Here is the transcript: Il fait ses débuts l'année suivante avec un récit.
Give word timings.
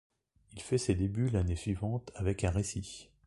Il 0.53 0.61
fait 0.63 0.79
ses 0.79 0.95
débuts 0.95 1.29
l'année 1.29 1.55
suivante 1.55 2.11
avec 2.15 2.43
un 2.43 2.49
récit. 2.49 3.11